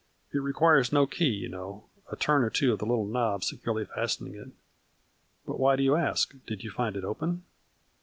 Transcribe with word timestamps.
It 0.33 0.39
requires 0.39 0.91
no 0.91 1.05
key, 1.05 1.29
you 1.29 1.47
know, 1.47 1.83
a 2.11 2.15
turn 2.15 2.41
or 2.41 2.49
two 2.49 2.73
of 2.73 2.79
the 2.79 2.87
little 2.87 3.05
knob 3.05 3.43
securely 3.43 3.85
fastening 3.85 4.33
it. 4.33 4.49
But 5.45 5.59
why 5.59 5.75
do 5.75 5.83
you 5.83 5.95
ask? 5.95 6.33
Did 6.47 6.63
you 6.63 6.71
find 6.71 6.95
it 6.95 7.03
open 7.05 7.43